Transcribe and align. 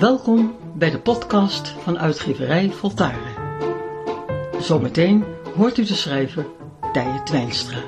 Welkom 0.00 0.56
bij 0.74 0.90
de 0.90 1.00
podcast 1.00 1.68
van 1.68 1.98
uitgeverij 1.98 2.70
Voltaren. 2.70 3.34
Zometeen 4.60 5.24
hoort 5.56 5.78
u 5.78 5.84
de 5.84 5.94
schrijver 5.94 6.46
Tije 6.92 7.22
Twijnstra. 7.24 7.78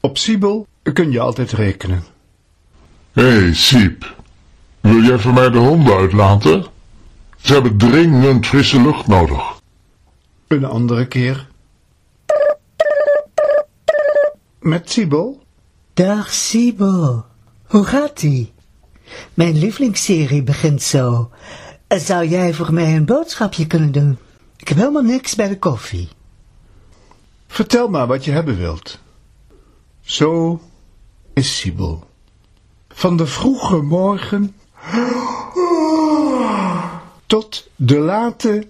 Op 0.00 0.18
Siebel 0.18 0.66
kun 0.92 1.10
je 1.10 1.20
altijd 1.20 1.52
rekenen. 1.52 2.04
Hé, 3.14 3.22
hey, 3.22 3.54
Siep. 3.54 4.14
Wil 4.80 5.02
jij 5.02 5.18
voor 5.18 5.32
mij 5.32 5.50
de 5.50 5.58
honden 5.58 5.96
uitlaten? 5.96 6.64
Ze 7.36 7.52
hebben 7.52 7.76
dringend 7.76 8.46
frisse 8.46 8.80
lucht 8.80 9.06
nodig. 9.06 9.60
Een 10.46 10.64
andere 10.64 11.06
keer. 11.06 11.48
Met 14.60 14.90
Siebel? 14.90 15.42
Dag 15.92 16.32
Siebel, 16.32 17.24
hoe 17.66 17.84
gaat-ie? 17.84 18.52
Mijn 19.34 19.58
lievelingsserie 19.58 20.42
begint 20.42 20.82
zo. 20.82 21.30
Zou 21.88 22.28
jij 22.28 22.54
voor 22.54 22.72
mij 22.72 22.96
een 22.96 23.04
boodschapje 23.04 23.66
kunnen 23.66 23.92
doen? 23.92 24.18
Ik 24.56 24.68
heb 24.68 24.76
helemaal 24.76 25.02
niks 25.02 25.34
bij 25.34 25.48
de 25.48 25.58
koffie. 25.58 26.08
Vertel 27.46 27.88
maar 27.88 28.06
wat 28.06 28.24
je 28.24 28.30
hebben 28.30 28.58
wilt. 28.58 28.98
Zo 30.00 30.60
is 31.34 31.58
Siebel. 31.58 32.12
Van 32.94 33.16
de 33.16 33.26
vroege 33.26 33.76
morgen 33.76 34.54
tot 37.26 37.68
de 37.76 37.98
late 37.98 38.66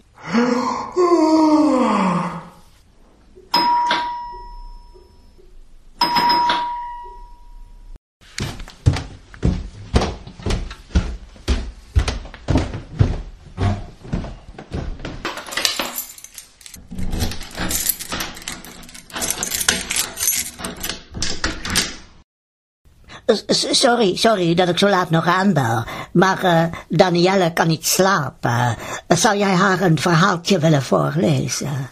Sorry, 23.27 24.17
sorry 24.17 24.55
dat 24.55 24.69
ik 24.69 24.78
zo 24.78 24.89
laat 24.89 25.11
nog 25.11 25.27
aanbel. 25.27 25.84
Maar 26.12 26.44
uh, 26.44 26.64
Danielle 26.89 27.53
kan 27.53 27.69
niet 27.69 27.86
slapen. 27.86 28.77
Zou 29.08 29.36
jij 29.36 29.55
haar 29.55 29.80
een 29.80 29.98
verhaaltje 29.98 30.58
willen 30.58 30.83
voorlezen? 30.83 31.91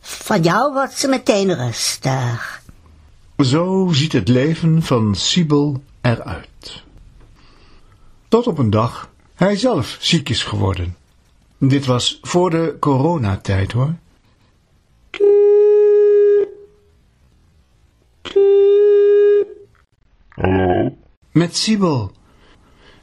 Van 0.00 0.42
jou 0.42 0.72
wordt 0.72 0.98
ze 0.98 1.08
meteen 1.08 1.54
rustig. 1.54 2.62
Zo 3.38 3.88
ziet 3.92 4.12
het 4.12 4.28
leven 4.28 4.82
van 4.82 5.14
Siebel 5.14 5.82
eruit. 6.00 6.82
Tot 8.28 8.46
op 8.46 8.58
een 8.58 8.70
dag 8.70 9.08
hij 9.34 9.56
zelf 9.56 9.96
ziek 10.00 10.28
is 10.28 10.42
geworden. 10.42 10.96
Dit 11.58 11.86
was 11.86 12.18
voor 12.22 12.50
de 12.50 12.76
coronatijd 12.80 13.72
hoor. 13.72 13.94
Met 21.38 21.56
Siebel. 21.56 22.12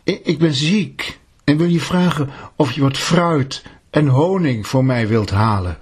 Ik, 0.03 0.25
ik 0.25 0.39
ben 0.39 0.53
ziek 0.53 1.19
en 1.43 1.57
wil 1.57 1.67
je 1.67 1.79
vragen 1.79 2.29
of 2.55 2.71
je 2.71 2.81
wat 2.81 2.97
fruit 2.97 3.65
en 3.89 4.07
honing 4.07 4.67
voor 4.67 4.85
mij 4.85 5.07
wilt 5.07 5.29
halen. 5.29 5.77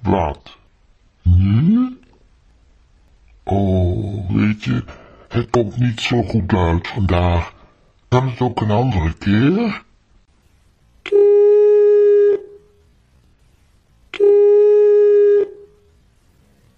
Wat? 0.00 0.56
Nu? 1.22 1.98
Oh, 3.42 4.30
weet 4.30 4.64
je, 4.64 4.84
het 5.28 5.50
komt 5.50 5.76
niet 5.76 6.00
zo 6.00 6.22
goed 6.22 6.52
uit 6.52 6.88
vandaag. 6.88 7.54
Kan 8.08 8.28
het 8.28 8.40
ook 8.40 8.60
een 8.60 8.70
andere 8.70 9.12
keer? 9.12 9.82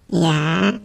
Ja? 0.05 0.79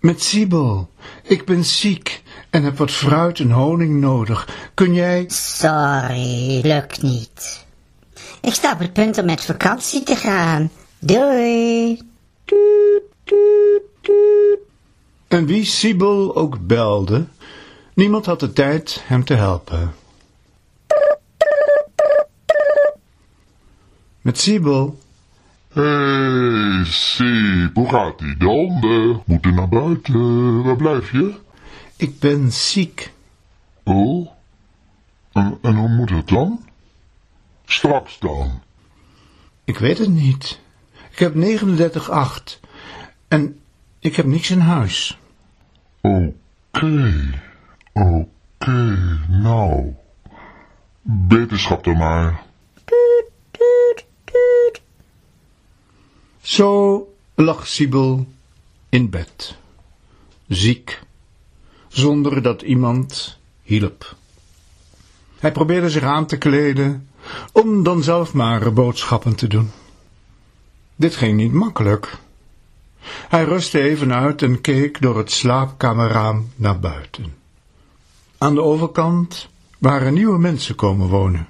Met 0.00 0.22
Siebel. 0.22 0.90
Ik 1.22 1.44
ben 1.44 1.64
ziek 1.64 2.22
en 2.50 2.62
heb 2.62 2.76
wat 2.76 2.90
fruit 2.90 3.38
en 3.40 3.50
honing 3.50 4.00
nodig. 4.00 4.48
Kun 4.74 4.94
jij... 4.94 5.24
Sorry, 5.28 6.60
lukt 6.62 7.02
niet. 7.02 7.66
Ik 8.40 8.54
sta 8.54 8.72
op 8.72 8.78
het 8.78 8.92
punt 8.92 9.18
om 9.18 9.24
met 9.24 9.44
vakantie 9.44 10.02
te 10.02 10.16
gaan. 10.16 10.70
Doei. 10.98 12.00
En 15.28 15.46
wie 15.46 15.64
Siebel 15.64 16.36
ook 16.36 16.66
belde, 16.66 17.26
niemand 17.94 18.26
had 18.26 18.40
de 18.40 18.52
tijd 18.52 19.02
hem 19.06 19.24
te 19.24 19.34
helpen. 19.34 19.94
Met 24.20 24.38
Siebel. 24.38 24.98
Hé, 25.72 25.82
hey, 25.82 26.84
Siep, 26.84 27.74
hoe 27.74 27.88
gaat 27.88 28.18
die? 28.18 28.36
De 28.36 28.44
honden 28.44 29.22
moeten 29.26 29.54
naar 29.54 29.68
buiten. 29.68 30.62
Waar 30.62 30.76
blijf 30.76 31.12
je? 31.12 31.34
Ik 31.98 32.18
ben 32.18 32.52
ziek. 32.52 33.12
Oh? 33.82 34.28
En, 35.32 35.58
en 35.62 35.74
hoe 35.74 35.88
moet 35.88 36.10
het 36.10 36.28
dan? 36.28 36.68
Straks 37.64 38.18
dan. 38.18 38.62
Ik 39.64 39.78
weet 39.78 39.98
het 39.98 40.08
niet. 40.08 40.60
Ik 41.10 41.18
heb 41.18 41.34
39,8 41.34 42.60
en 43.28 43.60
ik 43.98 44.16
heb 44.16 44.26
niks 44.26 44.50
in 44.50 44.60
huis. 44.60 45.18
Oké, 46.00 47.40
oké, 47.92 48.98
nou. 49.28 49.94
Beterschap 51.02 51.84
dan 51.84 51.96
maar. 51.96 52.42
Zo 56.40 57.14
lag 57.34 57.66
Siebel 57.66 58.26
in 58.88 59.10
bed, 59.10 59.56
ziek, 60.48 61.00
zonder 61.88 62.42
dat 62.42 62.62
iemand 62.62 63.38
hielp. 63.62 64.16
Hij 65.38 65.52
probeerde 65.52 65.90
zich 65.90 66.02
aan 66.02 66.26
te 66.26 66.38
kleden, 66.38 67.08
om 67.52 67.82
dan 67.82 68.02
zelf 68.02 68.32
maar 68.32 68.72
boodschappen 68.72 69.34
te 69.34 69.46
doen. 69.46 69.70
Dit 70.96 71.16
ging 71.16 71.36
niet 71.36 71.52
makkelijk. 71.52 72.18
Hij 73.04 73.44
rustte 73.44 73.80
even 73.80 74.14
uit 74.14 74.42
en 74.42 74.60
keek 74.60 75.00
door 75.00 75.16
het 75.16 75.30
slaapkamerraam 75.30 76.50
naar 76.56 76.80
buiten. 76.80 77.34
Aan 78.38 78.54
de 78.54 78.62
overkant 78.62 79.48
waren 79.78 80.14
nieuwe 80.14 80.38
mensen 80.38 80.74
komen 80.74 81.08
wonen. 81.08 81.48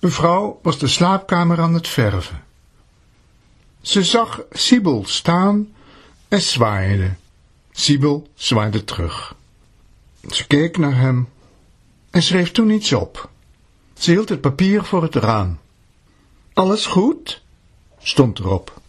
Een 0.00 0.10
vrouw 0.10 0.58
was 0.62 0.78
de 0.78 0.86
slaapkamer 0.86 1.60
aan 1.60 1.74
het 1.74 1.88
verven. 1.88 2.42
Ze 3.80 4.02
zag 4.02 4.40
Siebel 4.50 5.04
staan 5.06 5.68
en 6.28 6.42
zwaaide. 6.42 7.14
Siebel 7.76 8.28
zwaaide 8.34 8.84
terug. 8.84 9.36
Ze 10.30 10.46
keek 10.46 10.78
naar 10.78 10.96
hem 10.96 11.28
en 12.10 12.22
schreef 12.22 12.52
toen 12.52 12.70
iets 12.70 12.92
op. 12.92 13.30
Ze 13.94 14.10
hield 14.10 14.28
het 14.28 14.40
papier 14.40 14.84
voor 14.84 15.02
het 15.02 15.14
raam. 15.14 15.58
Alles 16.52 16.86
goed? 16.86 17.42
stond 17.98 18.38
erop. 18.38 18.80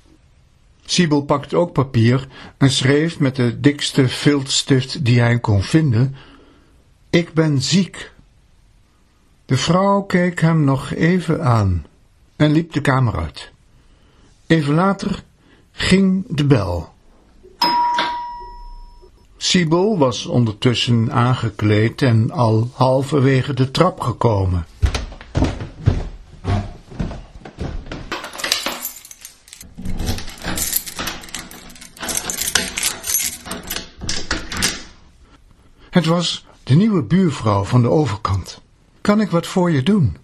Siebel 0.86 1.22
pakte 1.22 1.58
ook 1.58 1.72
papier 1.72 2.28
en 2.58 2.72
schreef 2.72 3.20
met 3.20 3.36
de 3.36 3.60
dikste 3.60 4.08
viltstift 4.08 5.06
die 5.06 5.20
hij 5.20 5.40
kon 5.40 5.62
vinden: 5.62 6.16
Ik 7.10 7.34
ben 7.34 7.62
ziek. 7.62 8.12
De 9.46 9.58
vrouw 9.58 10.02
keek 10.02 10.42
hem 10.42 10.64
nog 10.64 10.92
even 10.92 11.44
aan 11.44 11.86
en 12.36 12.52
liep 12.52 12.74
de 12.74 12.82
kamer 12.82 13.16
uit. 13.18 13.52
Even 14.48 14.74
later 14.74 15.24
ging 15.72 16.26
de 16.30 16.46
bel. 16.46 16.94
Siebel 19.46 19.98
was 19.98 20.26
ondertussen 20.26 21.12
aangekleed 21.12 22.02
en 22.02 22.32
al 22.32 22.70
halverwege 22.74 23.54
de 23.54 23.72
trap 23.72 24.00
gekomen. 24.00 24.66
Het 35.90 36.06
was 36.06 36.46
de 36.64 36.76
nieuwe 36.76 37.04
buurvrouw 37.04 37.64
van 37.64 37.82
de 37.82 37.90
overkant. 37.90 38.62
Kan 39.02 39.22
ik 39.22 39.30
wat 39.30 39.48
voor 39.48 39.72
je 39.72 39.84
doen? 39.84 40.18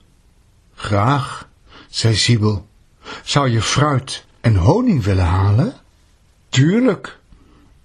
Graag, 0.75 1.49
zei 1.89 2.15
Siebel. 2.15 2.67
Zou 3.23 3.49
je 3.49 3.61
fruit 3.61 4.25
en 4.39 4.55
honing 4.55 5.03
willen 5.03 5.25
halen? 5.25 5.73
Tuurlijk, 6.49 7.19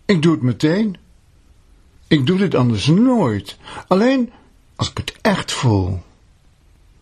ik 0.04 0.22
doe 0.22 0.32
het 0.32 0.42
meteen. 0.42 0.96
Ik 2.08 2.26
doe 2.26 2.38
dit 2.38 2.54
anders 2.54 2.86
nooit. 2.86 3.56
Alleen 3.86 4.32
als 4.76 4.90
ik 4.90 4.96
het 4.96 5.14
echt 5.20 5.52
voel. 5.52 6.02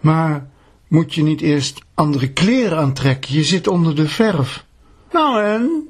Maar 0.00 0.48
moet 0.88 1.14
je 1.14 1.22
niet 1.22 1.40
eerst 1.40 1.80
andere 1.94 2.32
kleren 2.32 2.78
aantrekken? 2.78 3.34
Je 3.34 3.44
zit 3.44 3.66
onder 3.66 3.96
de 3.96 4.08
verf. 4.08 4.64
Nou 5.12 5.42
en? 5.42 5.88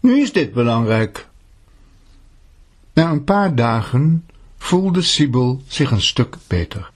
Nu 0.00 0.20
is 0.20 0.32
dit 0.32 0.52
belangrijk. 0.52 1.28
Na 2.92 3.10
een 3.10 3.24
paar 3.24 3.54
dagen 3.54 4.26
voelde 4.58 5.02
Sibyl 5.02 5.62
zich 5.66 5.90
een 5.90 6.02
stuk 6.02 6.36
beter. 6.46 6.90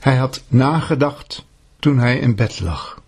Hij 0.00 0.16
had 0.16 0.42
nagedacht 0.48 1.44
toen 1.78 1.98
hij 1.98 2.18
in 2.18 2.34
bed 2.34 2.60
lag. 2.60 3.02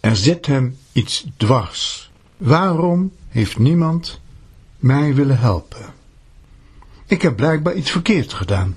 Er 0.00 0.16
zit 0.16 0.46
hem 0.46 0.78
iets 0.92 1.26
dwars. 1.36 2.10
Waarom 2.36 3.12
heeft 3.28 3.58
niemand 3.58 4.20
mij 4.78 5.14
willen 5.14 5.38
helpen? 5.38 5.99
Ik 7.10 7.22
heb 7.22 7.36
blijkbaar 7.36 7.74
iets 7.74 7.90
verkeerd 7.90 8.32
gedaan. 8.32 8.76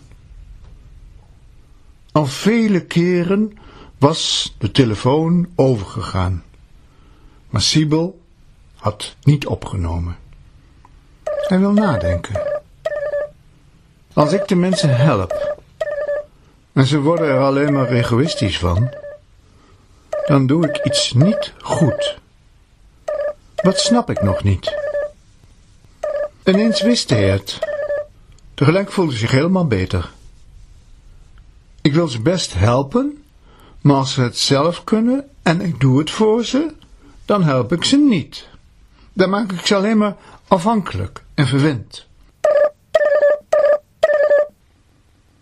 Al 2.11 2.25
vele 2.25 2.81
keren 2.85 3.57
was 3.97 4.53
de 4.57 4.71
telefoon 4.71 5.47
overgegaan, 5.55 6.43
maar 7.49 7.61
Sibyl 7.61 8.21
had 8.75 9.15
niet 9.23 9.45
opgenomen. 9.45 10.17
Hij 11.23 11.59
wil 11.59 11.71
nadenken. 11.71 12.61
Als 14.13 14.31
ik 14.31 14.47
de 14.47 14.55
mensen 14.55 14.95
help, 14.97 15.57
en 16.71 16.85
ze 16.85 16.99
worden 16.99 17.27
er 17.27 17.39
alleen 17.39 17.73
maar 17.73 17.89
egoïstisch 17.89 18.59
van, 18.59 18.93
dan 20.25 20.47
doe 20.47 20.67
ik 20.67 20.85
iets 20.85 21.13
niet 21.13 21.53
goed. 21.61 22.19
Wat 23.55 23.79
snap 23.79 24.09
ik 24.09 24.21
nog 24.21 24.43
niet? 24.43 24.75
Ineens 26.43 26.81
wist 26.81 27.09
hij 27.09 27.29
het. 27.29 27.72
Tegelijk 28.53 28.91
voelde 28.91 29.11
hij 29.11 29.19
zich 29.19 29.31
helemaal 29.31 29.67
beter. 29.67 30.11
Ik 31.81 31.93
wil 31.93 32.07
ze 32.07 32.21
best 32.21 32.53
helpen, 32.53 33.23
maar 33.81 33.95
als 33.95 34.13
ze 34.13 34.21
het 34.21 34.37
zelf 34.37 34.83
kunnen 34.83 35.25
en 35.41 35.61
ik 35.61 35.79
doe 35.79 35.99
het 35.99 36.11
voor 36.11 36.45
ze, 36.45 36.73
dan 37.25 37.43
help 37.43 37.71
ik 37.71 37.83
ze 37.83 37.97
niet. 37.97 38.47
Dan 39.13 39.29
maak 39.29 39.51
ik 39.51 39.65
ze 39.65 39.75
alleen 39.75 39.97
maar 39.97 40.15
afhankelijk 40.47 41.23
en 41.33 41.47
verwend. 41.47 42.07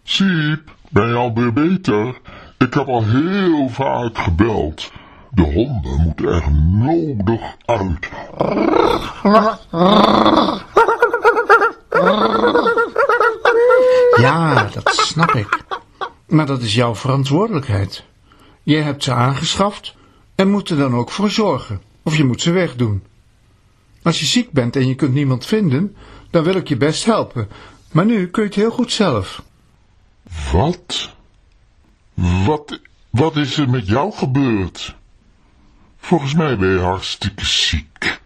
Siep, 0.04 0.76
ben 0.90 1.08
je 1.08 1.14
al 1.14 1.34
weer 1.34 1.54
beter? 1.54 2.20
Ik 2.58 2.74
heb 2.74 2.88
al 2.88 3.06
heel 3.06 3.70
vaak 3.70 4.18
gebeld. 4.18 4.92
De 5.30 5.42
honden 5.42 6.02
moeten 6.02 6.28
er 6.28 6.52
nodig 6.52 7.56
uit. 7.66 8.10
Ja, 14.22 14.70
dat 14.74 14.96
snap 14.96 15.32
ik. 15.32 15.64
Maar 16.28 16.46
dat 16.46 16.62
is 16.62 16.76
jouw 16.76 16.96
verantwoordelijkheid. 16.96 18.04
Jij 18.64 18.82
hebt 18.82 19.04
ze 19.04 19.14
aangeschaft 19.14 19.96
en 20.36 20.50
moet 20.50 20.70
er 20.70 20.78
dan 20.78 20.96
ook 20.96 21.12
voor 21.12 21.32
zorgen. 21.32 21.82
Of 22.04 22.18
je 22.18 22.24
moet 22.24 22.42
ze 22.42 22.52
wegdoen. 22.52 23.04
Als 24.04 24.20
je 24.20 24.26
ziek 24.26 24.52
bent 24.52 24.76
en 24.76 24.88
je 24.88 24.96
kunt 24.96 25.14
niemand 25.14 25.46
vinden, 25.46 25.96
dan 26.30 26.44
wil 26.44 26.56
ik 26.56 26.68
je 26.68 26.78
best 26.78 27.06
helpen. 27.06 27.50
Maar 27.92 28.06
nu 28.06 28.28
kun 28.28 28.42
je 28.42 28.48
het 28.48 28.58
heel 28.58 28.72
goed 28.72 28.92
zelf. 28.92 29.44
Wat? 30.52 31.16
Wat, 32.46 32.80
wat 33.10 33.36
is 33.36 33.58
er 33.58 33.70
met 33.70 33.88
jou 33.88 34.14
gebeurd? 34.14 34.96
Volgens 35.98 36.34
mij 36.34 36.58
ben 36.58 36.70
je 36.70 36.80
hartstikke 36.80 37.46
ziek. 37.46 38.21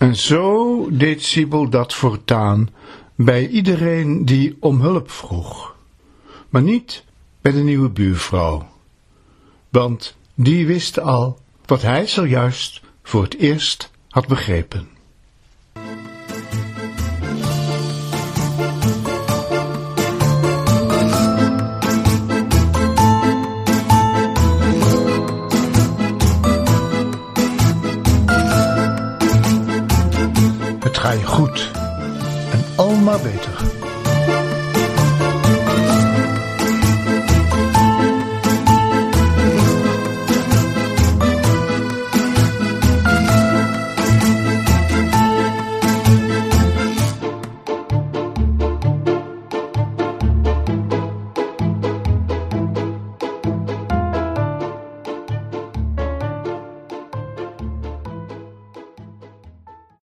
En 0.00 0.16
zo 0.16 0.86
deed 0.90 1.22
Sibyl 1.22 1.68
dat 1.68 1.94
voortaan 1.94 2.68
bij 3.14 3.48
iedereen 3.48 4.24
die 4.24 4.56
om 4.60 4.80
hulp 4.80 5.10
vroeg. 5.10 5.76
Maar 6.48 6.62
niet 6.62 7.04
bij 7.40 7.52
de 7.52 7.58
nieuwe 7.58 7.88
buurvrouw. 7.88 8.68
Want 9.68 10.16
die 10.34 10.66
wist 10.66 11.00
al 11.00 11.38
wat 11.66 11.82
hij 11.82 12.06
zojuist 12.06 12.80
voor 13.02 13.22
het 13.22 13.36
eerst 13.36 13.90
had 14.08 14.26
begrepen. 14.26 14.88
Ga 31.00 31.10
je 31.10 31.24
goed 31.24 31.70
en 32.52 32.64
al 32.76 32.94
maar 32.94 33.20
beter. 33.20 33.89